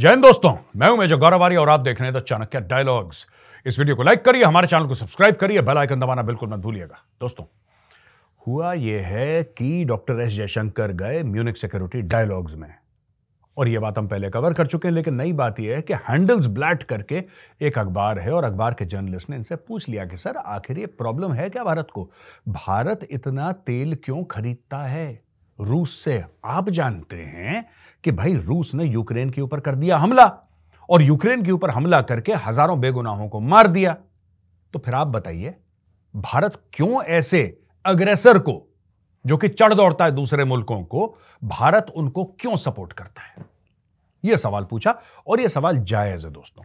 [0.00, 3.26] जैन दोस्तों, मैं हूँ मेजर गौरवारी और आप देख रहे हैं द चाणक्य डायलॉग्स
[3.66, 6.58] इस वीडियो को लाइक करिए, हमारे चैनल को सब्सक्राइब करिए बेल आइकन दबाना बिल्कुल मत
[6.58, 7.44] भूलिएगा। दोस्तों,
[8.46, 12.74] हुआ यह है कि डॉक्टर एस जयशंकर गए म्यूनिक सिक्योरिटी डायलॉग्स में।
[13.56, 15.94] और यह बात हम पहले कवर कर चुके हैं, लेकिन नई बात यह है कि
[15.94, 17.24] हैंडल्स ब्लैट करके
[17.62, 20.86] एक अखबार है और अखबार के जर्नलिस्ट ने इनसे पूछ लिया कि, सर, आखिर ये
[20.86, 22.10] प्रॉब्लम है क्या भारत को?
[22.48, 25.22] भारत इतना तेल क्यों खरीदता है?
[25.60, 27.66] रूस से आप जानते हैं
[28.04, 30.26] कि भाई रूस ने यूक्रेन के ऊपर कर दिया हमला
[30.88, 33.96] और यूक्रेन के ऊपर हमला करके हज़ारों बेगुनाहों को मार दिया।
[34.74, 35.54] तो फिर आप बताइए,
[36.14, 37.42] भारत क्यों ऐसे
[37.84, 38.66] अग्रेसर को,
[39.24, 43.44] जो कि चढ़ दौड़ता है दूसरे मुल्कों को, भारत उनको क्यों सपोर्ट करता है?
[44.24, 44.94] यह सवाल पूछा
[45.26, 46.64] और यह सवाल जायज़ है दोस्तों।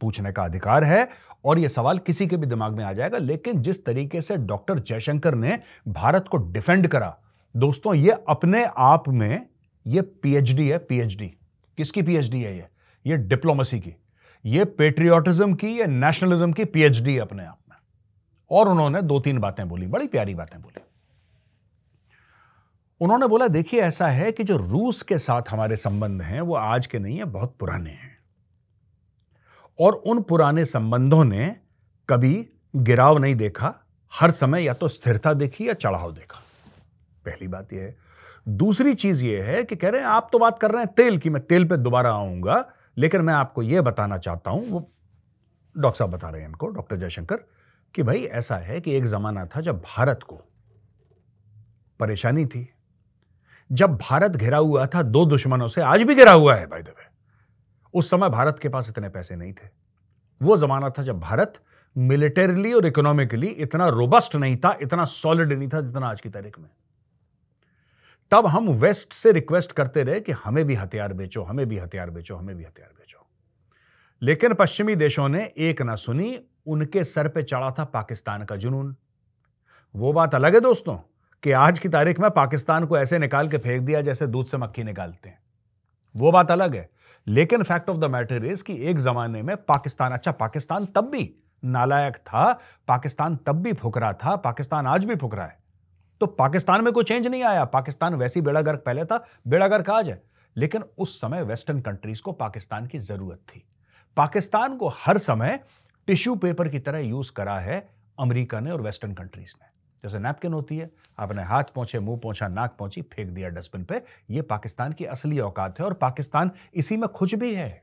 [0.00, 1.08] पूछने का अधिकार है
[1.44, 4.78] और यह सवाल किसी के भी दिमाग में आ जाएगा, लेकिन जिस तरीके से डॉक्टर
[4.78, 7.16] जयशंकर ने भारत को डिफेंड करा,
[7.54, 9.46] दोस्तों ये अपने आप में
[9.86, 11.26] ये पीएचडी है पीएचडी
[11.76, 12.68] किसकी पीएचडी है ये?
[13.06, 13.94] ये डिप्लोमेसी की।
[14.44, 17.76] ये पेट्रियोटिज्म की, ये नेशनलिज्म की पीएचडी है अपने आप में।
[18.50, 20.82] और उन्होंने दो तीन बातें बोली, बड़ी प्यारी बातें बोली।
[23.00, 26.86] उन्होंने बोला, देखिए, ऐसा है कि जो रूस के साथ हमारे संबंध हैं, वो आज
[26.86, 28.18] के नहीं है, बहुत पुराने हैं।
[29.80, 31.56] और उन पुराने संबंधों ने
[32.08, 33.74] कभी गिराव नहीं देखा,
[34.14, 36.42] हर समय या तो स्थिरता देखी या चढ़ाव देखा।
[37.26, 37.96] पहली बात यह है।
[38.48, 41.18] दूसरी चीज़ यह है कि कह रहे हैं, आप तो बात कर रहे हैं तेल
[41.18, 42.64] की, मैं तेल पे दोबारा आऊँगा,
[42.96, 44.90] लेकिन मैं आपको यह बताना चाहता हूँ, वो
[45.76, 47.36] डॉक्टर साहब बता रहे हैं इनको, डॉक्टर जयशंकर,
[47.94, 50.40] कि भाई ऐसा है कि एक जमाना था जब भारत को
[52.00, 52.68] परेशानी थी।
[53.70, 57.04] जब भारत घिरा हुआ था, दो दुश्मनों से आज भी घिरा हुआ है भाई दबे
[57.94, 59.68] उस समय भारत के पास इतने पैसे नहीं थे।
[60.40, 61.60] वो जमाना था जब भारत
[61.96, 66.58] मिलिटरीली और इकोनॉमिकली इतना रोबस्ट नहीं था, इतना सॉलिड नहीं था जितना आज की तारीख
[66.58, 66.68] में।
[68.30, 72.10] तब हम वेस्ट से रिक्वेस्ट करते रहे कि हमें भी हथियार बेचो, हमें भी हथियार
[72.10, 73.26] बेचो, हमें भी हथियार बेचो।
[74.22, 78.96] लेकिन पश्चिमी देशों ने एक ना सुनी, उनके सर पे चढ़ा था पाकिस्तान का जुनून।
[79.96, 80.96] वो बात अलग है दोस्तों,
[81.42, 84.56] कि आज की तारीख में पाकिस्तान को ऐसे निकाल के फेंक दिया जैसे दूध से
[84.56, 85.42] मक्खी निकालते हैं।
[86.16, 86.90] वो बात अलग है,
[87.26, 91.34] लेकिन fact of the matter is कि एक जमाने में पाकिस्तान अच्छा पाकिस्तान तब भी
[91.64, 92.52] नालायक था,
[92.88, 95.65] पाकिस्तान तब भी फुकरा था, पाकिस्तान आज भी फुकरा है।
[96.20, 99.90] तो पाकिस्तान में कोई चेंज नहीं आया। पाकिस्तान वैसी बेड़ा गर्क पहले था बेड़ा गर्क
[99.90, 100.22] आज है।
[100.56, 103.62] लेकिन उस समय वेस्टर्न कंट्रीज़ को पाकिस्तान की ज़रूरत थी।
[104.16, 105.60] पाकिस्तान को हर समय
[106.06, 107.88] टिश्यू पेपर की तरह यूज़ करा है
[108.18, 109.66] अमेरिका ने और वेस्टर्न कंट्रीज़ ने।
[110.04, 114.02] जैसे नैपकिन होती है, आपने हाथ पहुँचे मुँह पहुँचा नाक पहुँची फेंक दिया डस्टबिन पे।
[114.30, 117.82] ये पाकिस्तान की असली औकात है और पाकिस्तान इसी में खुश भी है।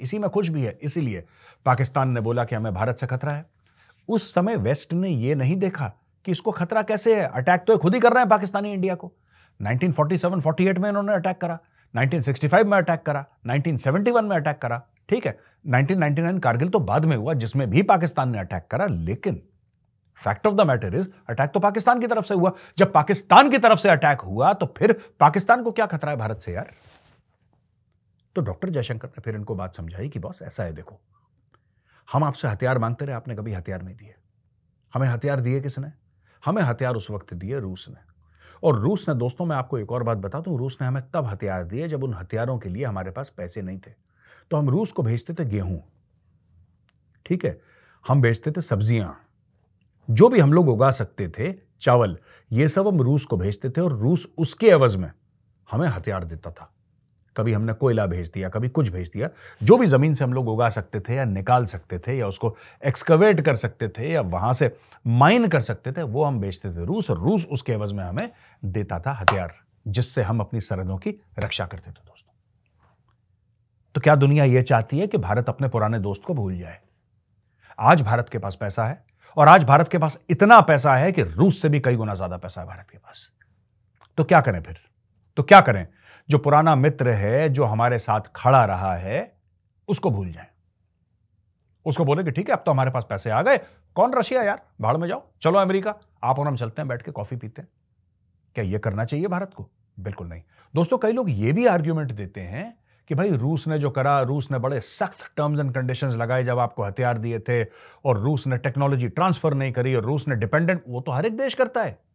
[0.00, 1.24] इसी में खुश भी है, इसीलिए
[1.66, 3.44] पाकिस्तान ने बोला कि हमें भारत से खतरा है।
[4.08, 5.92] उस समय वेस्ट ने यह नहीं देखा
[6.26, 7.26] कि इसको खतरा कैसे है?
[7.28, 9.12] अटैक तो खुद ही कर रहे हैं पाकिस्तानी इंडिया को।
[9.62, 11.58] 1947-48 में इन्होंने अटैक करा।
[11.94, 15.38] 1965 में अटैक करा। 1971 में अटैक करा। ठीक है?
[15.66, 19.42] 1999 कारगिल तो बाद में हुआ, जिसमें भी पाकिस्तान ने अटैक करा, लेकिन
[20.24, 23.58] fact of the matter is attack तो पाकिस्तान की तरफ़ से हुआ। जब पाकिस्तान की
[23.58, 26.70] तरफ़ से अटैक हुआ तो फिर पाकिस्तान को क्या खतरा है भारत से यार?
[28.34, 31.00] तो डॉक्टर जयशंकर ने फिर इनको बात समझाई कि बॉस, ऐसा है देखो।
[32.12, 34.14] हम आपसे हथियार मांगते रहे, आपने कभी हथियार नहीं दिए।
[34.94, 36.05] हमें हथियार दिए किसने?
[36.44, 37.96] हमें हथियार उस वक्त दिए रूस ने।
[38.62, 41.26] और रूस ने, दोस्तों, मैं आपको एक और बात बता दूँ, रूस ने हमें तब
[41.26, 43.90] हथियार दिए जब उन हथियारों के लिए हमारे पास पैसे नहीं थे।
[44.50, 45.82] तो हम रूस को भेजते थे गेहूँ।
[47.26, 47.60] ठीक है?
[48.06, 49.20] हम भेजते थे सब्ज़ियाँ।
[50.10, 52.18] जो भी हम लोग उगा सकते थे, चावल,
[52.52, 55.12] ये सब हम रूस को भेजते थे और रूस उसके एवज में
[55.70, 56.75] हमें हथियार देता था।
[57.36, 59.28] कभी हमने कोयला भेज दिया, कभी कुछ भेज दिया,
[59.62, 62.54] जो भी ज़मीन से हम लोग उगा सकते थे या निकाल सकते थे या उसको
[62.84, 64.74] एक्सकवेट कर सकते थे या वहाँ से
[65.06, 68.30] माइन कर सकते थे, वो हम बेचते थे। रूस, और रूस उसके एवज में हमें
[68.64, 69.54] देता था हथियार,
[69.86, 72.32] जिससे हम अपनी सरहदों की रक्षा करते थे दोस्तों।
[73.94, 76.78] तो क्या दुनिया यह चाहती है कि भारत अपने पुराने दोस्त को भूल जाए?
[77.78, 79.04] आज भारत के पास पैसा है,
[79.36, 82.36] और आज भारत के पास इतना पैसा है कि रूस से भी कई गुना ज़्यादा
[82.36, 83.30] पैसा है भारत के पास।
[84.18, 84.78] तो क्या करें फिर?
[85.36, 85.86] तो क्या करें?
[86.28, 89.36] जो पुराना मित्र है, जो हमारे साथ खड़ा रहा है,
[89.88, 90.46] उसको भूल जाए।
[91.86, 93.58] उसको बोले कि ठीक है, अब तो हमारे पास पैसे आ गए।
[93.94, 94.62] कौन रशिया यार?
[94.80, 95.94] भाड़ में जाओ। चलो अमेरिका।
[96.24, 97.68] आप और हम चलते हैं, बैठ के कॉफ़ी पीते हैं।
[98.54, 99.70] क्या यह करना चाहिए भारत को?
[100.00, 100.42] बिल्कुल नहीं।
[100.74, 104.50] दोस्तों, कई लोग यह भी आर्ग्यूमेंट देते हैं कि भाई, रूस ने जो करा, रूस
[104.50, 107.64] ने बड़े सख्त टर्म्स एंड कंडीशंस लगाए जब आपको हथियार दिए थे,
[108.04, 111.36] और रूस ने टेक्नोलॉजी ट्रांसफ़र नहीं करी, और रूस ने डिपेंडेंट वो तो हर एक
[111.36, 112.05] देश करता है।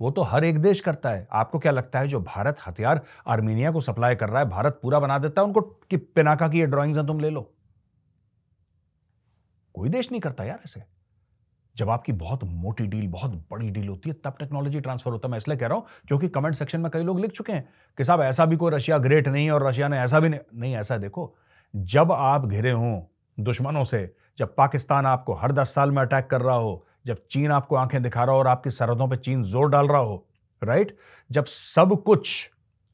[0.00, 3.70] वो तो हर एक देश करता है। आपको क्या लगता है जो भारत हथियार आर्मीनिया
[3.70, 6.66] को सप्लाई कर रहा है, भारत पूरा बना देता है, उनको कि पिनाका की ये
[6.66, 7.52] ड्राइंग्स हैं, तुम ले लो?
[9.74, 10.82] कोई देश नहीं करता यार ऐसे।
[11.76, 15.30] जब आपकी बहुत मोटी डील, बहुत बड़ी डील होती है, तब टेक्नोलॉजी ट्रांसफ़र होता है।
[15.30, 18.04] मैं इसलिए कह रहा हूँ, क्योंकि कमेंट सेक्शन में कई लोग लिख चुके हैं कि
[18.04, 20.76] साहब, ऐसा भी कोई रशिया ग्रेट नहीं है और रशिया ने ऐसा भी नहीं नहीं,
[20.76, 21.34] ऐसा देखो,
[21.76, 23.02] जब आप घिरे हों
[23.38, 27.50] दुश्मनों से, जब पाकिस्तान आपको हर दस साल में अटैक कर रहा हो जब चीन
[27.50, 30.26] आपको आँखें दिखा रहा हो और आपकी सरहदों पर चीन ज़ोर डाल रहा हो
[30.62, 30.96] राइट
[31.30, 32.50] जब सब कुछ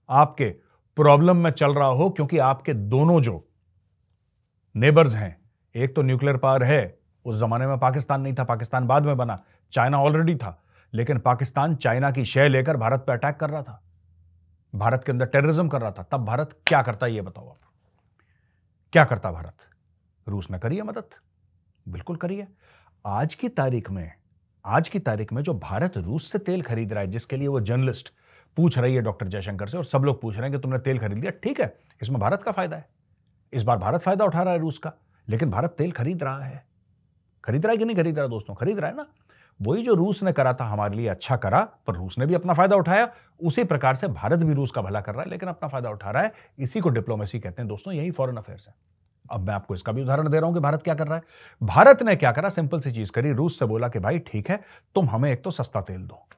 [0.09, 0.49] आपके
[0.97, 3.49] प्रॉब्लम में चल रहा हो, क्योंकि आपके दोनों जो
[4.75, 5.37] नेबर्स हैं,
[5.75, 9.39] एक तो न्यूक्लियर पावर है, उस जमाने में पाकिस्तान नहीं था, पाकिस्तान बाद में बना,
[9.73, 10.59] चाइना ऑलरेडी था,
[10.93, 13.83] लेकिन पाकिस्तान चाइना की शय लेकर भारत पर अटैक कर रहा था,
[14.75, 17.61] भारत के अंदर टेररिज्म कर रहा था, तब भारत क्या करता है ये बताओ आप?
[18.93, 19.55] क्या करता भारत?
[20.27, 21.15] रूस ने करी है मदद?
[21.87, 22.49] बिल्कुल करी है।
[23.05, 24.13] आज की तारीख में,
[24.65, 27.61] आज की तारीख में जो भारत रूस से तेल खरीद रहा है, जिसके लिए वो
[27.61, 28.13] जर्नलिस्ट
[28.57, 30.99] पूछ रही है डॉक्टर जयशंकर से और सब लोग पूछ रहे हैं कि तुमने तेल
[30.99, 32.89] खरीद लिया, ठीक है, इसमें भारत का फ़ायदा है।
[33.53, 34.93] इस बार भारत फ़ायदा उठा रहा है रूस का,
[35.29, 36.65] लेकिन भारत तेल खरीद रहा है।
[37.45, 38.55] खरीद रहा है कि नहीं खरीद रहा दोस्तों?
[38.55, 39.07] खरीद रहा है ना।
[39.61, 42.55] वही जो रूस ने करा था, हमारे लिए अच्छा करा, पर रूस ने भी अपना
[42.55, 45.69] फ़ायदा उठाया, उसी प्रकार से भारत भी रूस का भला कर रहा है, लेकिन अपना
[45.69, 48.75] फ़ायदा उठा रहा है। इसी को डिप्लोमेसी कहते हैं। दोस्तों, यही फॉरेन अफेयर्स है।
[49.31, 51.23] अब मैं आपको इसका भी उदाहरण दे रहा हूँ कि भारत क्या कर रहा है।
[51.63, 52.49] भारत ने क्या करा?
[52.49, 54.61] सिंपल सी चीज़ करी। रूस से बोला कि, भाई, ठीक है,
[54.95, 56.29] तुम हमें एक तो सस्ता तेल दो।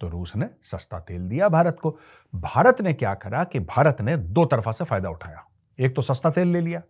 [0.00, 1.98] तो रूस ने सस्ता तेल दिया भारत को।
[2.34, 5.44] भारत ने क्या करा कि भारत ने दो तरफा से फ़ायदा उठाया।
[5.80, 6.82] एक तो सस्ता तेल ले लिया।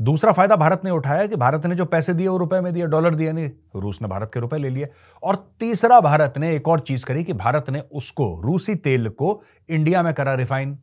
[0.00, 2.86] दूसरा फ़ायदा भारत ने उठाया कि भारत ने जो पैसे दिए वो रुपए में दिए,
[2.86, 4.88] डॉलर दिए नहीं। रूस ने भारत के रुपए ले लिए।
[5.22, 9.42] और तीसरा भारत ने एक और चीज़ करी कि भारत ने उसको, रूसी तेल को
[9.68, 10.78] इंडिया में करा रिफाइन।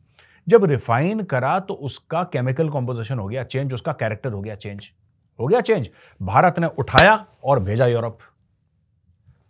[0.50, 4.90] जब रिफाइन करा तो उसका केमिकल कॉम्पोजिशन हो गया चेंज उसका कैरेक्टर हो गया चेंज
[5.38, 5.88] हो गया चेंज
[6.20, 7.14] भारत ने उठाया
[7.44, 8.18] और भेजा यूरोप।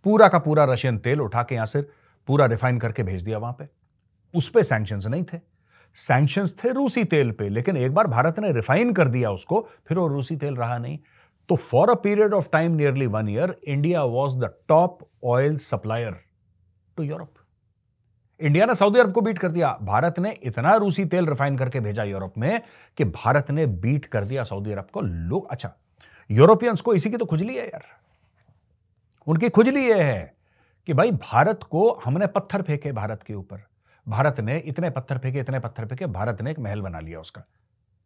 [0.05, 1.81] पूरा का पूरा रशियन तेल उठा के यहाँ से
[2.27, 3.67] पूरा रिफाइन करके भेज दिया वहाँ पे।
[4.33, 5.39] उस पर सैंक्शन नहीं थे।
[5.97, 9.97] सैंक्शन थे रूसी तेल पे, लेकिन एक बार भारत ने रिफाइन कर दिया उसको, फिर
[9.97, 10.97] वो रूसी तेल रहा नहीं।
[11.49, 16.15] तो for a period of time nearly one year India was the top oil supplier
[16.97, 17.33] to Europe
[18.41, 21.79] India ने सऊदी अरब को बीट कर दिया। भारत ने इतना रूसी तेल रिफाइन करके
[21.79, 22.61] भेजा यूरोप में
[22.97, 25.71] कि भारत ने बीट कर दिया सऊदी अरब को। लोग अच्छा
[26.31, 27.83] यूरोपियंस को इसी की तो खुजली है यार।
[29.27, 30.33] उनकी खुजली यह है
[30.85, 33.63] कि भाई भारत को हमने पत्थर फेंके भारत के ऊपर।
[34.07, 37.43] भारत ने इतने पत्थर फेंके, इतने पत्थर फेंके, भारत ने एक महल बना लिया उसका।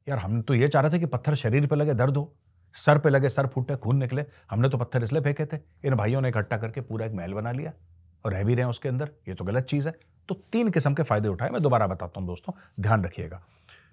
[0.07, 2.33] यार, हम तो ये चाह रहे थे कि पत्थर शरीर पे लगे, दर्द हो,
[2.73, 6.21] सर पे लगे, सर फूटे, खून निकले। हमने तो पत्थर इसलिए फेंके थे। इन भाइयों
[6.21, 7.73] ने इकट्ठा करके पूरा एक महल बना लिया
[8.25, 9.95] और रह भी रहे हैं उसके अंदर। ये तो गलत चीज़ है।
[10.29, 13.41] तो तीन किस्म के फ़ायदे उठाए, मैं दोबारा बताता हूँ दोस्तों, ध्यान रखिएगा।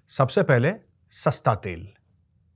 [0.07, 0.73] सबसे पहले,
[1.09, 1.87] सस्ता तेल।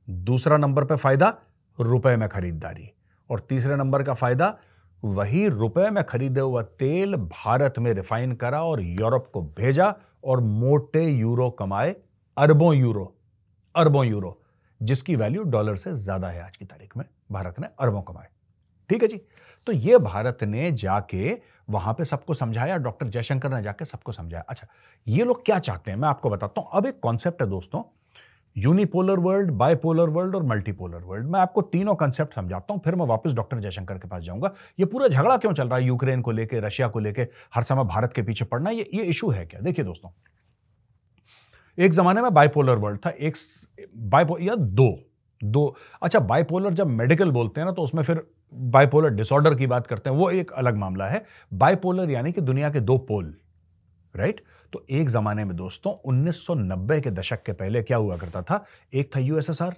[0.09, 1.37] दूसरा नंबर पर फ़ायदा,
[1.79, 2.91] रुपए में खरीदारी।
[3.29, 4.57] और तीसरे नंबर का फ़ायदा,
[5.03, 10.41] वही रुपए में खरीदे हुआ तेल भारत में रिफाइन करा और यूरोप को भेजा और
[10.41, 11.95] मोटे यूरो कमाए,
[12.37, 13.13] अरबों यूरो
[13.75, 14.41] अरबों यूरो,
[14.81, 18.27] जिसकी वैल्यू डॉलर से ज़्यादा है आज की तारीख में, भारत ने अरबों कमाए।
[18.89, 19.21] ठीक है जी?
[19.67, 21.33] तो ये भारत ने जाके
[21.67, 24.67] वहाँ पे सबको समझाया, डॉक्टर जयशंकर ने जाके सबको समझाया। अच्छा
[25.07, 25.97] ये लोग क्या चाहते हैं?
[25.97, 27.83] मैं आपको बताता हूँ। अब एक कॉन्सेप्ट है दोस्तों
[28.55, 33.05] यूनिपोलर वर्ल्ड बायपोलर वर्ल्ड और मल्टीपोलर वर्ल्ड मैं आपको तीनों कंसेप्ट समझाता हूँ, फिर मैं
[33.05, 35.85] वापस डॉक्टर जयशंकर के पास जाऊँगा। ये पूरा झगड़ा क्यों चल रहा है?
[35.85, 39.29] यूक्रेन को लेकर रशिया को लेकर हर समय भारत के पीछे पड़ना, ये ये इशू
[39.29, 39.59] है क्या?
[39.59, 40.09] देखिए दोस्तों,
[41.77, 43.35] एक जमाने में बायपोलर वर्ल्ड था, एक
[43.97, 44.89] बायपो या दो
[45.41, 49.87] दो। अच्छा बायपोलर जब मेडिकल बोलते हैं ना तो उसमें फिर बायपोलर डिसऑर्डर की बात
[49.87, 53.33] करते हैं, वो एक अलग मामला है। बायपोलर यानी कि दुनिया के दो पोल
[54.15, 54.41] राइट
[54.73, 58.65] तो एक जमाने में दोस्तों 1990 के दशक के पहले क्या हुआ करता था?
[58.93, 59.75] एक था यूएसएसआर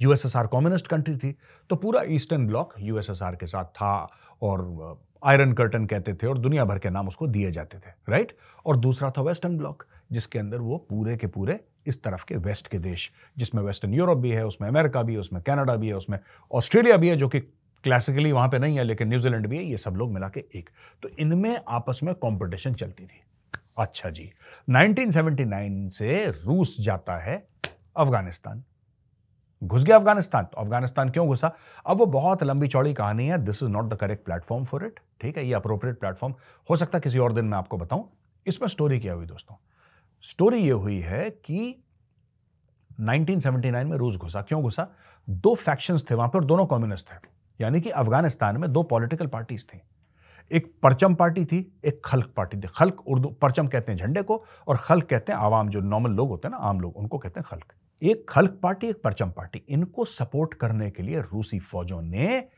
[0.00, 1.36] यूएसएसआर कम्युनिस्ट कंट्री थी।
[1.70, 4.08] तो पूरा ईस्टर्न ब्लॉक यूएसएसआर के साथ था
[4.42, 8.36] और आयरन कर्टन कहते थे और दुनिया भर के नाम उसको दिए जाते थे राइट
[8.66, 12.68] और दूसरा था वेस्टर्न ब्लॉक जिसके अंदर वो पूरे के पूरे इस तरफ़ के वेस्ट
[12.68, 15.94] के देश, जिसमें वेस्टर्न यूरोप भी है, उसमें अमेरिका भी है, उसमें कनाडा भी है,
[15.94, 16.18] उसमें
[16.52, 17.40] ऑस्ट्रेलिया भी है, जो कि
[17.84, 20.70] क्लासिकली वहाँ पे नहीं है, लेकिन न्यूजीलैंड भी है, ये सब लोग मिला के एक।
[21.02, 23.20] तो इनमें आपस में कंपटीशन चलती थी।
[23.78, 24.32] अच्छा जी।
[24.70, 27.48] 1979 से रूस जाता है
[27.96, 28.64] अफ़गानिस्तान।
[29.64, 31.52] घुस गया अफ़गानिस्तान तो अफ़गानिस्तान क्यों घुसा?
[31.86, 35.00] अब वो बहुत लंबी चौड़ी कहानी है। This is not the correct platform for it
[35.20, 35.46] ठीक है?
[35.46, 36.34] ये अप्रोप्रिएट प्लेटफॉर्म
[36.70, 38.10] हो सकता है किसी और दिन मैं आपको बताऊँ।
[38.46, 39.56] इसमें स्टोरी क्या हुई दोस्तों?
[40.22, 41.84] स्टोरी ये हुई है कि
[43.00, 44.88] 1979 में रूस घुसा। क्यों घुसा?
[45.30, 49.64] दो फैक्शंस थे वहाँ पर, दोनों कम्युनिस्ट थे। यानी कि अफ़गानिस्तान में दो पॉलिटिकल पार्टीज़
[49.64, 49.80] थी।
[50.52, 54.44] एक परचम पार्टी थी, एक खल्क पार्टी थी। खल्क उर्दू, परचम कहते हैं झंडे को
[54.68, 57.40] और खल्क कहते हैं आवाम, जो नॉर्मल लोग होते हैं ना, आम लोग, उनको कहते
[57.40, 62.02] हैं खल्क। एक खल्क पार्टी, एक परचम पार्टी। इनको सपोर्ट करने के लिए रूसी फौजों
[62.02, 62.48] ने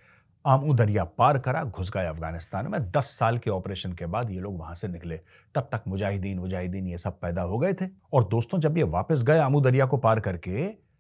[0.47, 4.41] आमू दरिया पार करा, घुस गए अफ़गानिस्तान में। दस साल के ऑपरेशन के बाद ये
[4.41, 5.21] लोग वहाँ से निकले।
[5.55, 9.23] तब तक मुजाहिदीन मुजाहिदीन ये सब पैदा हो गए थे। और दोस्तों, जब ये वापस
[9.23, 10.92] गए आमू दरिया को पार करके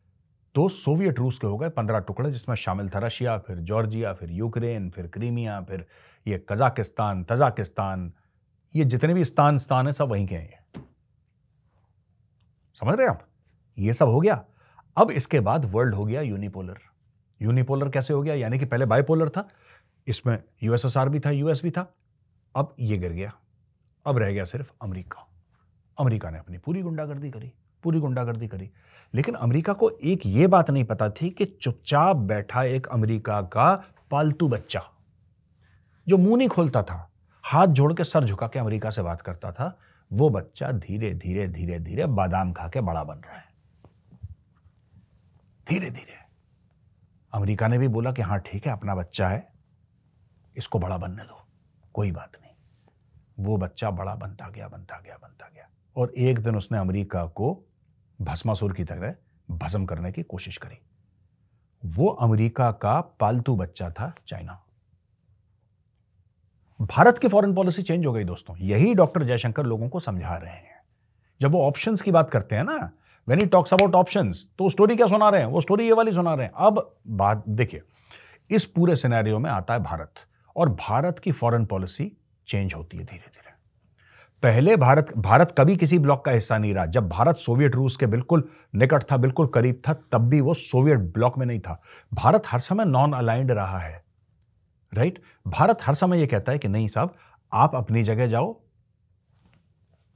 [0.54, 4.30] तो सोवियत रूस के हो गए पंद्रह टुकड़े, जिसमें शामिल था रशिया, फिर जॉर्जिया, फिर
[4.30, 5.86] यूक्रेन, फिर क्रीमिया, फिर
[6.26, 8.12] ये कजाकिस्तान, तजाकिस्तान।
[8.76, 10.62] ये जितने भी स्थान स्थान है, सब वहीं के हैं
[12.74, 13.28] समझ रहे हैं आप?
[13.78, 14.44] ये सब हो गया।
[14.96, 16.78] अब इसके बाद वर्ल्ड हो गया यूनिपोलर
[17.42, 18.34] यूनिपोलर कैसे हो गया?
[18.34, 19.48] यानी कि पहले बाइपोलर था,
[20.06, 21.94] इसमें यूएसएसआर भी था यूएस भी था।
[22.56, 23.32] अब ये गिर गया।
[24.06, 25.28] अब रह गया सिर्फ़ अमेरिका।
[26.00, 28.70] अमेरिका ने अपनी पूरी गुंडागर्दी करी। पूरी गुंडागर्दी करी।
[29.14, 33.74] लेकिन अमेरिका को एक ये बात नहीं पता थी कि चुपचाप बैठा एक अमेरिका का
[34.10, 34.82] पालतू बच्चा,
[36.08, 37.08] जो मुँह नहीं खोलता था,
[37.44, 39.78] हाथ जोड़ के सर झुका के अमेरिका से बात करता था,
[40.12, 43.44] वो बच्चा धीरे धीरे धीरे धीरे बादाम खा के बड़ा बन रहा है।
[45.68, 46.20] धीरे धीरे।
[47.32, 49.52] अमेरिका ने भी बोला कि हाँ ठीक है, अपना बच्चा है,
[50.56, 51.46] इसको बड़ा बनने दो,
[51.94, 56.56] कोई बात नहीं। वो बच्चा बड़ा बनता गया बनता गया बनता गया। और एक दिन
[56.56, 57.52] उसने अमेरिका को
[58.22, 59.14] भस्मासुर की तरह
[59.50, 60.78] भस्म करने की कोशिश करी।
[61.84, 64.62] वो अमेरिका का पालतू बच्चा था चाइना।
[66.80, 70.52] भारत की फॉरेन पॉलिसी चेंज हो गई दोस्तों। यही डॉक्टर जयशंकर लोगों को समझा रहे
[70.52, 70.80] हैं।
[71.40, 72.90] जब वो ऑप्शंस की बात करते हैं ना
[73.28, 75.48] when he talks about options तो स्टोरी क्या सुना रहे हैं?
[75.48, 77.82] वो स्टोरी ये वाली सुना रहे हैं। अब बात, देखिए,
[78.50, 80.14] इस पूरे सिनेरियो में आता है भारत
[80.56, 82.12] और भारत की फॉरेन पॉलिसी
[82.46, 83.51] चेंज होती है धीरे धीरे
[84.42, 88.06] पहले भारत भारत कभी किसी ब्लॉक का हिस्सा नहीं रहा। जब भारत सोवियत रूस के
[88.06, 91.80] बिल्कुल निकट था, बिल्कुल करीब था, तब भी वो सोवियत ब्लॉक में नहीं था।
[92.12, 94.02] भारत हर समय नॉन अलाइंड रहा है
[94.92, 97.14] राइट भारत हर समय ये कहता है कि नहीं साहब,
[97.52, 98.60] आप अपनी जगह जाओ,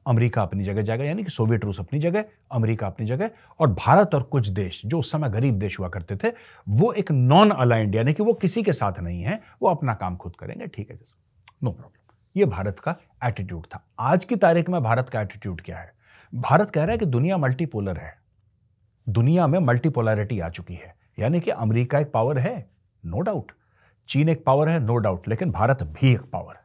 [0.06, 3.30] अमेरिका अपनी जगह जाएगा, यानी कि सोवियत रूस अपनी जगह, अमेरिका अपनी जगह,
[3.60, 6.32] और भारत और कुछ देश जो उस समय गरीब देश हुआ करते थे,
[6.68, 10.16] वो एक नॉन अलाइंड यानी कि वो किसी के साथ नहीं है, वो अपना काम
[10.16, 11.14] खुद करेंगे। ठीक है जैसे
[11.62, 12.05] नो प्रॉब्लम
[12.36, 15.92] ये भारत का एटीट्यूड था। आज की तारीख में भारत का एटीट्यूड क्या है?
[16.32, 18.12] भारत कह रहा है कि दुनिया मल्टीपोलर है।
[19.06, 22.68] दुनिया में मल्टीपोलरिटी आ चुकी है। यानी कि अमेरिका एक पावर है
[23.04, 23.52] नो डाउट
[24.08, 26.64] चीन एक पावर है नो डाउट लेकिन भारत भी एक पावर है।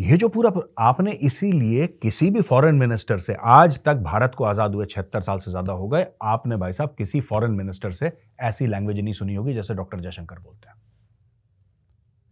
[0.00, 4.74] ये जो पूरा आपने इसीलिए किसी भी फॉरेन मिनिस्टर से आज तक भारत को आज़ाद
[4.74, 8.66] हुए छिहत्तर साल से ज़्यादा हो गए, आपने भाई साहब किसी फॉरेन मिनिस्टर से ऐसी
[8.66, 10.74] लैंग्वेज नहीं सुनी होगी जैसे डॉक्टर जयशंकर बोलते हैं।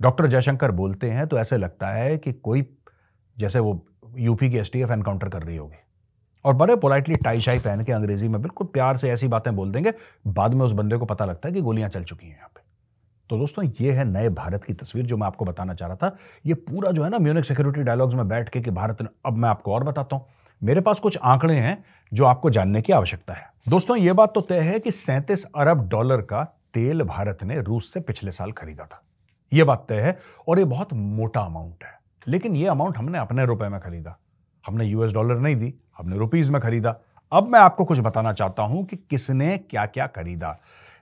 [0.01, 2.65] डॉक्टर जयशंकर बोलते हैं तो ऐसे लगता है कि कोई,
[3.37, 3.87] जैसे वो
[4.19, 5.77] यूपी की एसटीएफ एनकाउंटर कर रही होगी।
[6.45, 9.73] और बड़े पोलाइटली टाई शाई पहन के अंग्रेज़ी में बिल्कुल प्यार से ऐसी बातें बोल
[9.73, 9.93] देंगे,
[10.27, 12.61] बाद में उस बंदे को पता लगता है कि गोलियाँ चल चुकी हैं यहाँ पे।
[13.31, 16.17] तो दोस्तों, ये है नए भारत की तस्वीर जो मैं आपको बताना चाह रहा था।
[16.47, 19.37] ये पूरा जो है ना म्यूनिक सिक्योरिटी डायलॉग्स में बैठ के कि भारत ने, अब
[19.37, 20.27] मैं आपको और बताता हूँ।
[20.63, 24.41] मेरे पास कुछ आंकड़े हैं जो आपको जानने की आवश्यकता है। दोस्तों, ये बात तो
[24.41, 26.43] तय है कि सैंतीस अरब डॉलर का
[26.75, 29.03] तेल भारत ने रूस से पिछले साल खरीदा था।
[29.53, 33.45] यह बात तय है, और ये बहुत मोटा अमाउंट है। लेकिन ये अमाउंट हमने अपने
[33.45, 34.19] रुपए में खरीदा।
[34.67, 37.01] हमने यूएस डॉलर नहीं दी, हमने रुपीज़ में खरीदा।
[37.33, 40.59] अब मैं आपको कुछ बताना चाहता हूँ कि किसने क्या क्या खरीदा।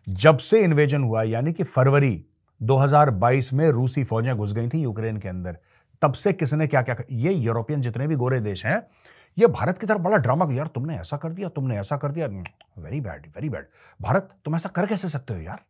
[0.08, 2.24] जब से इन्वेजन हुआ, यानी कि फरवरी
[2.62, 5.58] 2022 में रूसी फौजें घुस गई थी यूक्रेन के अंदर,
[6.02, 8.82] तब से किसने क्या क्या ये यूरोपियन जितने भी गोरे देश हैं,
[9.38, 12.26] ये भारत की तरफ़ बड़ा ड्रामा यार, तुमने ऐसा कर दिया, तुमने ऐसा कर दिया।
[12.78, 13.66] Very bad very bad
[14.02, 15.60] Bharat, तुम ऐसा कर कैसे सकते हो यार?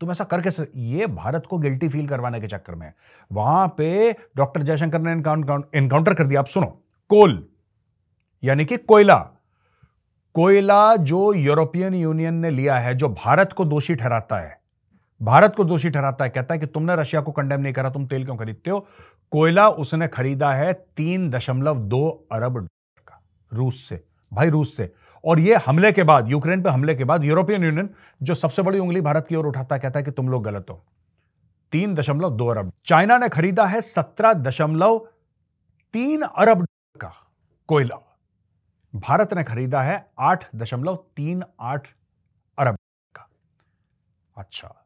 [0.00, 2.92] तुम ऐसा करके ये भारत को गिल्टी फील करवाने के चक्कर में।
[3.32, 6.66] वहाँ पे डॉक्टर जयशंकर ने इनकाउंटर कर दिया। आप सुनो,
[7.10, 7.48] कोल,
[8.44, 9.16] यानी कि कोयला।
[10.34, 14.60] कोयला जो यूरोपियन यूनियन ने लिया है, जो भारत को दोषी ठहराता है।
[15.22, 18.06] भारत को दोषी ठहराता है, कहता है कि तुमने रशिया को कंडेम नहीं करा, तुम
[18.06, 18.86] तेल क्यों खरीदते हो?
[19.32, 23.22] कोयला उसने खरीदा है तीन दशमलव दो अरब डॉलर का,
[23.52, 24.92] रूस से। भाई, रूस से।
[25.26, 27.90] और ये हमले के बाद, यूक्रेन पर हमले के बाद यूरोपियन यूनियन,
[28.22, 30.84] जो सबसे बड़ी उंगली भारत की ओर उठाता कहता है कि तुम लोग गलत हो।
[31.72, 35.08] तीन दशमलव दो अरब। चाइना ने खरीदा है सत्रह दशमलव
[35.92, 36.66] तीन अरब
[37.00, 37.12] का
[37.68, 38.18] कोयला।
[38.96, 41.88] भारत ने खरीदा है आठ दशमलव तीन आठ
[42.58, 42.74] अरब
[43.16, 43.28] का।
[44.36, 44.85] अच्छा।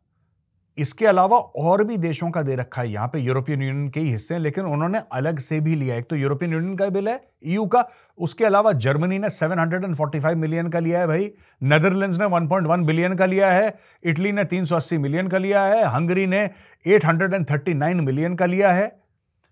[0.80, 4.10] इसके अलावा और भी देशों का दे रखा है। यहाँ पे यूरोपियन यूनियन के ही
[4.12, 7.20] हिस्से हैं, लेकिन उन्होंने अलग से भी लिया एक तो यूरोपियन यूनियन का बिल है
[7.46, 7.84] ईयू का।
[8.18, 11.30] उसके अलावा जर्मनी ने 745 मिलियन का लिया है भाई।
[11.62, 16.26] नेदरलैंड्स ने 1.1 बिलियन का लिया है। इटली ने 380 मिलियन का लिया है। हंगरी
[16.26, 16.48] ने
[16.86, 18.90] 839 मिलियन का लिया है।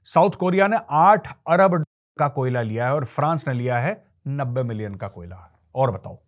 [0.08, 1.82] साउथ कोरिया ने आठ अरब
[2.16, 3.92] का कोयला लिया है और फ्रांस ने लिया है
[4.28, 5.44] नब्बे मिलियन का कोयला।
[5.74, 6.18] और बताओ,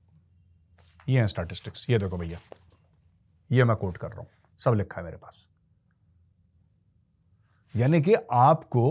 [1.09, 2.39] ये हैं स्टैटिस्टिक्स ये देखो भैया,
[3.51, 4.29] ये मैं कोट कर रहा हूँ।
[4.61, 5.47] सब लिखा है मेरे पास।
[7.75, 8.91] यानी कि आपको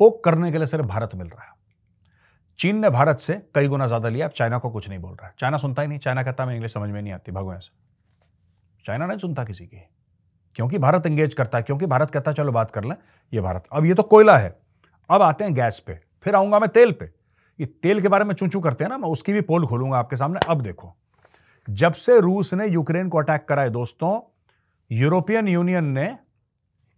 [0.00, 1.50] पोक करने के लिए सिर्फ़ भारत मिल रहा है।
[2.58, 5.26] चीन ने भारत से कई गुना ज़्यादा लिया, अब चाइना को कुछ नहीं बोल रहा
[5.26, 7.70] है। चाइना सुनता ही नहीं, चाइना कहता मैं इंग्लिश समझ में नहीं आती भगवान से।
[8.84, 9.80] चाइना नहीं सुनता किसी की,
[10.56, 12.96] क्योंकि भारत एंगेज करता है, क्योंकि भारत कहता है, चलो बात कर लें,
[13.32, 14.56] ये भारत। अब ये तो कोयला है।
[15.10, 17.10] अब आते हैं गैस पे, फिर आऊँगा मैं तेल पे।
[17.58, 20.16] ये तेल के बारे में चूचू करते हैं ना, मैं उसकी भी पोल खोलूँगा आपके
[20.16, 20.94] सामने। अब देखो,
[21.68, 24.20] जब से रूस ने यूक्रेन को अटैक करा है दोस्तों
[24.92, 26.18] यूरोपियन यूनियन ने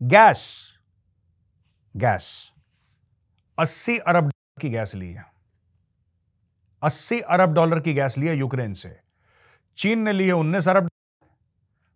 [0.03, 0.73] गैस
[1.97, 2.53] गैस
[3.59, 5.25] 80 अरब डॉलर की गैस ली है।
[6.83, 9.01] 80 अरब डॉलर की गैस ली है यूक्रेन से।
[9.77, 10.89] चीन ने ली है 19 अरब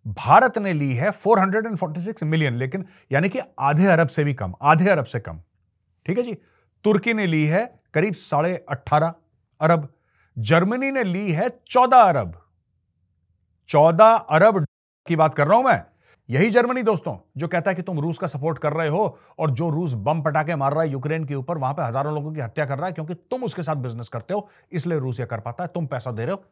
[0.07, 4.89] भारत ने ली है 446 मिलियन लेकिन यानी कि आधे अरब से भी कम, आधे
[4.89, 5.41] अरब से कम।
[6.05, 6.33] ठीक है जी?
[6.83, 9.13] तुर्की ने ली है करीब साढ़े अट्ठारह
[9.61, 9.93] अरब।
[10.37, 12.41] जर्मनी ने ली है चौदह अरब।
[13.69, 14.65] चौदह अरब
[15.09, 15.81] की बात कर रहा हूँ मैं।
[16.29, 19.51] यही जर्मनी, दोस्तों, जो कहता है कि तुम रूस का सपोर्ट कर रहे हो और
[19.51, 22.41] जो रूस बम पटाखे मार रहा है यूक्रेन के ऊपर, वहाँ पे हज़ारों लोगों की
[22.41, 25.39] हत्या कर रहा है क्योंकि तुम उसके साथ बिज़नेस करते हो, इसलिए रूस यह कर
[25.39, 26.43] पाता है, तुम पैसा दे रहे हो।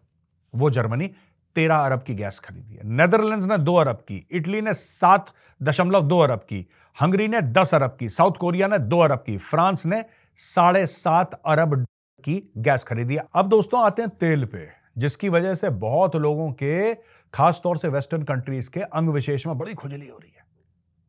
[0.53, 1.07] वो जर्मनी
[1.55, 6.03] तेरह अरब की गैस खरीदी है। नेदरलैंड्स ने दो अरब की, इटली ने सात दशमलव
[6.03, 6.65] दो अरब की,
[6.97, 10.03] हंगरी ने दस अरब की, साउथ कोरिया ने दो अरब की, फ्रांस ने
[10.39, 11.85] साढ़े सात अरब
[12.23, 16.93] की गैस खरीदी अब दोस्तों आते हैं तेल पे, जिसकी वजह से बहुत लोगों के
[17.33, 20.45] खासतौर से वेस्टर्न कंट्रीज़ के अंग विशेष में बड़ी खुजली हो रही है।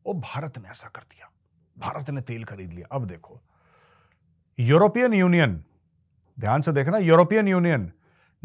[0.05, 1.31] वो भारत ने ऐसा कर दिया।
[1.77, 3.41] भारत ने तेल खरीद लिया। अब देखो।
[4.59, 5.63] यूरोपियन यूनियन,
[6.39, 7.91] ध्यान से देखना, यूरोपियन यूनियन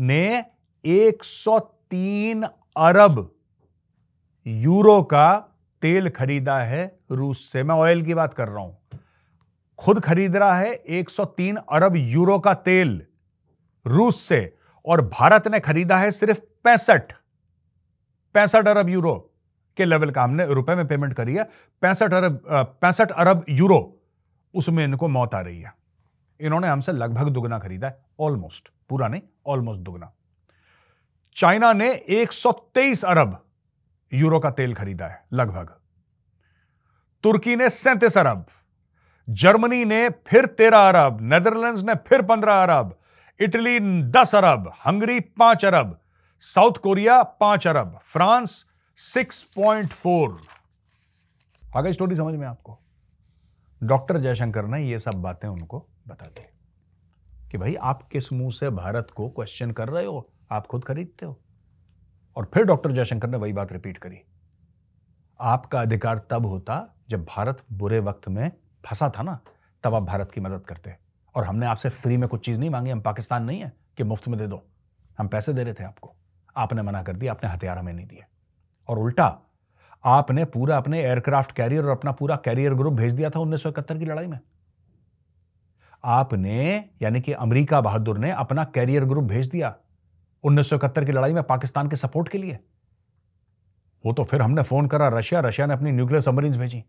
[0.01, 0.45] ने
[0.85, 2.43] 103
[2.77, 3.35] अरब
[4.47, 5.37] यूरो का
[5.83, 8.79] तेल खरीदा है रूस से। मैं ऑयल की बात कर रहा हूँ।
[9.79, 13.07] खुद खरीद रहा है 103 अरब यूरो का तेल
[13.87, 17.13] रूस से और भारत ने खरीदा है सिर्फ़ पैंसठ।
[18.35, 19.15] पैंसठ अरब यूरो
[19.77, 21.45] के लेवल का हमने रुपए में पेमेंट करी है।
[21.83, 22.43] पैंसठ अरब
[22.81, 23.81] पैंसठ अरब यूरो
[24.55, 25.73] उसमें इनको मौत आ रही है।
[26.41, 30.13] इन्होंने हमसे लगभग दुगना खरीदा है ऑलमोस्ट पूरा नहीं ऑलमोस्ट दुगना।
[31.37, 33.39] चाइना ने 123 अरब
[34.13, 35.75] यूरो का तेल खरीदा है, लगभग।
[37.25, 38.47] तुर्की ने सैंतीस अरब,
[39.29, 42.97] जर्मनी ने फिर तेरह अरब, नेदरलैंड्स ने फिर पंद्रह अरब,
[43.41, 43.79] इटली
[44.11, 45.99] दस अरब, हंगरी पाँच अरब
[46.47, 50.41] साउथ कोरिया, पाँच अरब। फ्रांस सिक्स पॉइंट फोर
[51.77, 52.79] आ गई स्टोरी समझ में आपको?
[53.83, 56.43] डॉक्टर जयशंकर ने ये सब बातें उनको बता दी
[57.51, 60.31] कि भाई, आप किस मुँह से भारत को क्वेश्चन कर रहे हो?
[60.53, 61.41] आप खुद खरीदते हो।
[62.37, 64.19] और फिर डॉक्टर जयशंकर ने वही बात रिपीट करी।
[65.41, 68.53] आपका अधिकार तब होता जब भारत बुरे वक्त में
[68.87, 69.41] फंसा था ना,
[69.83, 70.97] तब आप भारत की मदद करते।
[71.35, 74.29] और हमने आपसे फ्री में कुछ चीज़ नहीं मांगी, हम पाकिस्तान नहीं है, कि मुफ़्त
[74.29, 74.67] में दे दो।
[75.19, 76.17] हम पैसे दे रहे थे आपको।
[76.57, 78.25] आपने मना कर दिया, आपने हथियार हमें नहीं दिए।
[78.89, 79.41] और उल्टा,
[80.05, 84.05] आपने पूरा अपने एयरक्राफ्ट कैरियर और अपना पूरा कैरियर ग्रुप भेज दिया था उन्नीस की
[84.05, 84.39] लड़ाई में।
[86.05, 89.75] आपने, यानी कि अमेरिका बहादुर ने अपना कैरियर ग्रुप भेज दिया
[90.45, 92.59] उन्नीस सौ इकहत्तर की लड़ाई में पाकिस्तान के सपोर्ट के लिए।
[94.05, 96.85] वो तो फिर हमने फ़ोन करा रशिया रशिया ने अपनी न्यूक्लियर सबमरीन भेजी।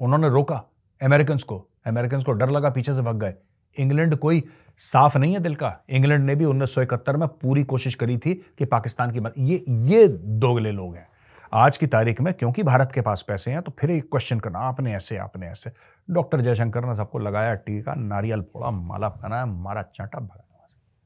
[0.00, 0.56] उन्होंने रोका
[1.02, 3.34] अमेरिकन को अमेरिकन को डर लगा, पीछे से भग गए।
[3.78, 4.42] इंग्लैंड कोई
[4.80, 8.64] साफ़ नहीं है दिल का। इंग्लैंड ने भी उन्नीस में पूरी कोशिश करी थी कि
[8.66, 11.08] पाकिस्तान की ये ये दोगले लोग हैं।
[11.52, 14.58] आज की तारीख में क्योंकि भारत के पास पैसे हैं तो फिर एक क्वेश्चन करना,
[14.58, 15.70] आपने ऐसे आपने ऐसे।
[16.08, 20.42] डॉक्टर जयशंकर ने सबको लगाया, टीका, नारियल फोड़ा, माला पहनाया, मारा, चाटा भगा।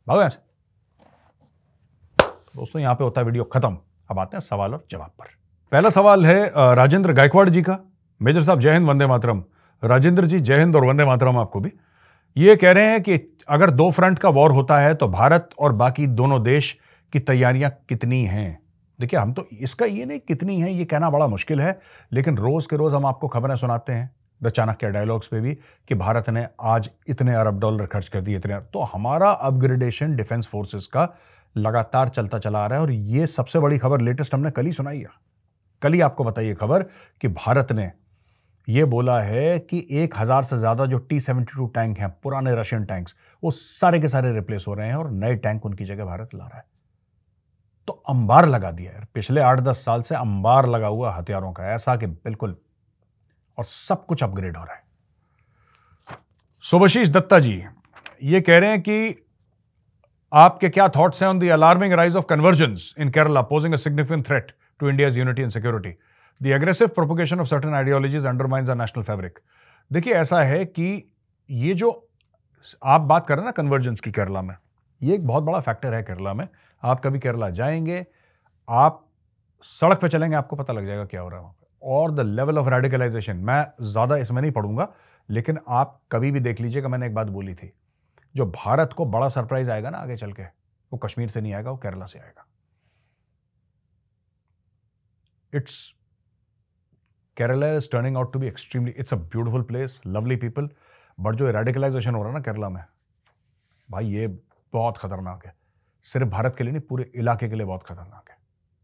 [0.07, 0.39] भागो ऐसे
[2.57, 3.79] दोस्तों, यहाँ पे होता है वीडियो खत्म।
[4.11, 5.27] अब आते हैं सवाल और जवाब पर।
[5.73, 7.79] पहला सवाल है राजेंद्र गायकवाड़ जी का।
[8.21, 9.43] मेजर साहब, जय हिंद, वंदे मातरम।
[9.83, 11.73] राजेंद्र जी, जय हिंद और वंदे मातरम आपको भी।
[12.37, 15.73] ये कह रहे हैं कि अगर दो फ्रंट का वॉर होता है तो भारत और
[15.73, 16.77] बाकी दोनों देश
[17.13, 18.59] की तैयारियाँ कितनी हैं?
[18.99, 21.79] देखिए, हम तो इसका ये नहीं कितनी है, ये कहना बड़ा मुश्किल है,
[22.13, 24.11] लेकिन रोज के रोज हम आपको खबरें सुनाते हैं,
[24.43, 25.55] द चाणक्य डायलॉग्स पे भी,
[25.89, 30.47] कि भारत ने आज इतने अरब डॉलर खर्च कर दिए, इतने तो हमारा अपग्रेडेशन डिफेंस
[30.47, 31.09] फोर्सेस का
[31.57, 34.73] लगातार चलता चला आ रहा है, और ये सबसे बड़ी खबर लेटेस्ट हमने कल ही
[34.73, 35.09] सुनाई है।
[35.83, 36.83] कल ही आपको बताइए खबर
[37.21, 37.91] कि भारत ने
[38.71, 42.55] ये बोला है कि एक हज़ार से ज़्यादा जो टी सेवेंटी टू टैंक हैं, पुराने
[42.55, 46.05] रशियन टैंक्स वो सारे के सारे रिप्लेस हो रहे हैं और नए टैंक उनकी जगह
[46.05, 46.65] भारत ला रहा है।
[47.89, 51.73] तो अंबार लगा दिया है पिछले आठ दस साल से अंबार लगा हुआ हथियारों का,
[51.75, 52.57] ऐसा कि बिल्कुल
[53.59, 54.83] और सब कुछ अपग्रेड हो रहा है।
[56.65, 57.63] सुभशीष दत्ता जी,
[58.25, 59.25] ये कह रहे हैं कि
[60.33, 64.27] आपके क्या थॉट्स हैं on the alarming rise of convergence in Kerala posing a significant
[64.27, 65.95] threat to India's unity and security
[66.41, 69.39] the aggressive propagation of certain ideologies undermines our national fabric
[69.91, 71.13] देखिए, ऐसा है कि
[71.49, 71.91] ये जो
[72.85, 74.55] आप बात कर रहे हैं ना कन्वर्जेंस की केरला में,
[75.01, 76.47] ये एक बहुत बड़ा फैक्टर है केरला में।
[76.83, 78.05] आप कभी केरला जाएँगे,
[78.69, 79.07] आप
[79.65, 82.27] सड़क पे चलेंगे, आपको पता लग जाएगा क्या हो रहा है वहाँ पर और द
[82.29, 84.89] लेवल ऑफ़ रेडिकलाइजेशन मैं ज़्यादा इसमें नहीं पढ़ूँगा,
[85.29, 87.73] लेकिन आप कभी भी देख लीजिएगा मैंने एक बात बोली थी,
[88.35, 91.71] जो भारत को बड़ा सरप्राइज़ आएगा ना आगे चल के, वो कश्मीर से नहीं आएगा,
[91.71, 92.47] वो केरला से आएगा।
[95.53, 95.93] It's
[97.37, 100.69] Kerala is turning out to be extremely it's a beautiful place lovely people
[101.19, 102.83] but जो रेडिकलाइजेशन हो रहा है ना केरला में,
[103.89, 104.27] भाई ये
[104.73, 105.55] बहुत खतरनाक है।
[106.05, 108.37] सिर्फ़ भारत के लिए नहीं, पूरे इलाके के लिए बहुत खतरनाक है।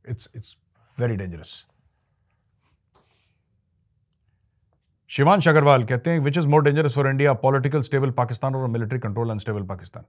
[0.04, 0.56] It's it's
[0.88, 1.64] very dangerous
[5.10, 8.98] Shivansh Agarwal कहते हैं which is more dangerous for India political stable Pakistan और मिलिट्री
[8.98, 10.04] कंट्रोल अनस्टेबल पाकिस्तान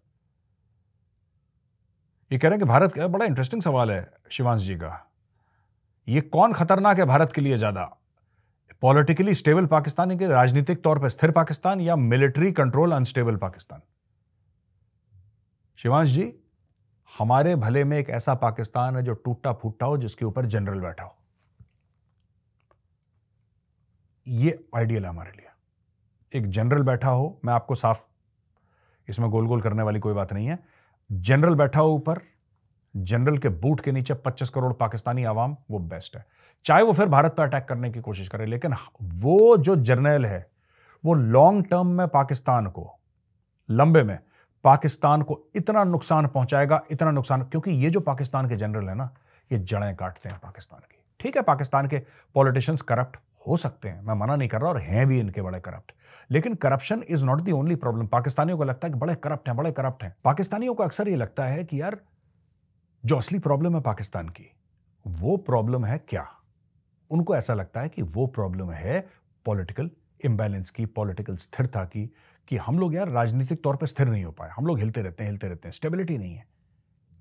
[2.32, 4.89] ये कह रहे हैं कि भारत का बड़ा इंटरेस्टिंग सवाल है शिवांश जी का।
[6.08, 7.84] ये कौन खतरनाक है भारत के लिए ज़्यादा?
[8.82, 13.82] पॉलिटिकली स्टेबल पाकिस्तान के राजनीतिक तौर पर स्थिर पाकिस्तान या military control unstable Pakistan?
[15.76, 16.34] Shivansh ji,
[17.18, 21.04] हमारे भले में एक ऐसा पाकिस्तान है जो टूटा फूटा हो, जिसके ऊपर जनरल बैठा
[21.04, 21.18] हो।
[24.28, 25.48] ये आइडियल है हमारे लिए।
[26.34, 28.04] एक जनरल बैठा हो, मैं आपको साफ़,
[29.08, 30.60] इसमें गोल गोल करने वाली कोई बात नहीं है।
[31.12, 32.22] जनरल बैठा हो ऊपर
[33.04, 36.26] जनरल के बूट के नीचे 25 करोड़ पाकिस्तानी आवाम, वो बेस्ट है।
[36.66, 40.50] चाहे वो फिर भारत पर अटैक करने की कोशिश करे, लेकिन वो जो जर्नल है,
[41.06, 43.00] वो लॉन्ग टर्म में पाकिस्तान को,
[43.72, 44.20] लंबे में
[44.64, 49.14] पाकिस्तान को इतना नुकसान पहुंचाएगा, इतना नुकसान, क्योंकि ये जो पाकिस्तान के जनरल है ना,
[49.52, 51.98] ये जड़ें काटते हैं पाकिस्तान की। ठीक है, पाकिस्तान के
[52.36, 55.60] पॉलिटिशियंस करप्ट हो सकते हैं, मैं मना नहीं कर रहा और हैं भी इनके बड़े
[55.60, 55.92] करप्ट
[56.32, 59.58] लेकिन corruption is not the only problem पाकिस्तानियों को लगता है कि बड़े करप्ट हैं,
[59.58, 61.98] बड़े करप्ट हैं। पाकिस्तानियों को अक्सर ये लगता है कि यार
[63.06, 64.52] जो असली प्रॉब्लम है पाकिस्तान की,
[65.06, 66.28] वो प्रॉब्लम है क्या?
[67.12, 69.08] उनको ऐसा लगता है कि वो प्रॉब्लम है
[69.46, 69.90] पॉलिटिकल
[70.26, 72.14] इम्बैलेंस की पॉलिटिकल स्थिरता की,
[72.48, 75.24] कि हम लोग यार राजनीतिक तौर पर स्थिर नहीं हो पाए। हम लोग हिलते रहते
[75.24, 76.46] हैं, हिलते रहते हैं। स्टेबिलिटी नहीं है।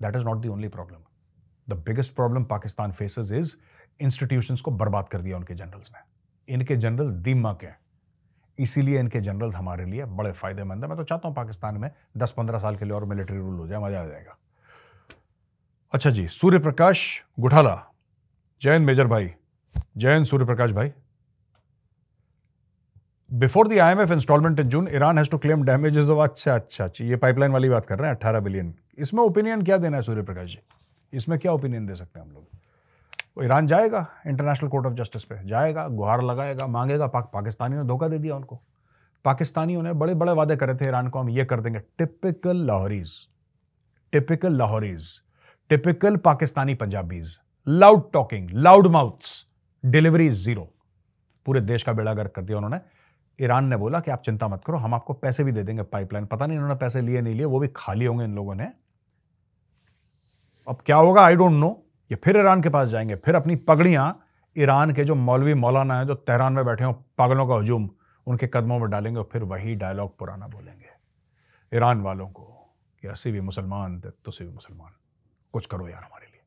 [0.02, 0.98] That is not the only problem
[1.68, 3.54] the biggest problem Pakistan faces is
[4.00, 7.78] institutions को बर्बाद कर दिया उनके जनरल्स ने। इनके जनरल्स दिमाग हैं।
[8.58, 12.58] इसीलिए इनके जनरल्स हमारे लिए बड़े फ़ायदेमंद है। मैं तो चाहता हूँ पाकिस्तान में 10-15
[12.58, 14.36] साल के लिए और मिलिट्री रूल हो जाए, मज़ा आ जाएगा।
[15.92, 17.00] अच्छा जी सूर्य प्रकाश
[17.40, 17.74] गुठाला।
[18.62, 19.30] जैन मेजर भाई
[19.96, 20.90] जैन सूर्य प्रकाश भाई
[23.30, 27.04] before the IMF instalment in June Iran has to claim damages of अच्छा अच्छा अच्छा
[27.04, 30.22] ये पाइपलाइन वाली बात कर रहे हैं अट्ठारह बिलियन इसमें ओपिनियन क्या देना है सूर्य
[30.22, 30.58] प्रकाश जी?
[31.12, 33.44] इसमें क्या ओपिनियन दे सकते हैं हम लोग?
[33.44, 38.08] ईरान जाएगा इंटरनेशनल कोर्ट ऑफ़ जस्टिस पे जाएगा गुहार लगाएगा मांगेगा पाक, पाकिस्तानियों ने धोखा
[38.08, 38.60] दे दिया उनको।
[39.24, 43.14] पाकिस्तानियों ने बड़े बड़े वादे करे थे ईरान को हम ये कर देंगे। Typical Lahoris
[44.12, 45.08] typical Lahoris
[45.70, 49.46] typical Pakistani Punjabis loud talking loud mouths
[49.84, 50.72] delivery zero
[51.46, 52.80] पूरे देश का बेड़ा गर्क कर दिया उन्होंने।
[53.44, 56.26] ईरान ने बोला कि आप चिंता मत करो, हम आपको पैसे भी दे देंगे पाइपलाइन
[56.26, 58.64] पता नहीं इन्होंने पैसे लिए, नहीं लिए, वो भी खाली होंगे इन लोगों ने।
[60.68, 61.22] अब क्या होगा?
[61.22, 64.26] आई डोंट नो ये फिर ईरान के पास जाएँगे। फिर अपनी पगड़ियाँ
[64.58, 67.90] ईरान के जो मौलवी मौलाना है, जो तेहरान में बैठे हो, पागलों का हजूम,
[68.26, 73.32] उनके कदमों में डालेंगे और फिर वही डायलॉग पुराना बोलेंगे। ईरान वालों को कि असी
[73.32, 74.92] भी मुसलमान थे तुसी भी मुसलमान।
[75.54, 76.40] कुछ करो यार हमारे लिए।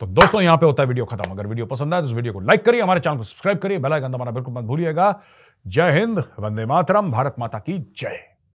[0.00, 2.32] तो दोस्तों, यहाँ पे होता है वीडियो खत्म। अगर वीडियो पसंद आए तो इस वीडियो
[2.32, 5.14] को लाइक करिए, हमारे चैनल को सब्सक्राइब करिए बेल आइकन दबाना बिल्कुल मत भूलिएगा।
[5.64, 8.18] जय हिंद, वंदे मातरम, भारत माता की जय।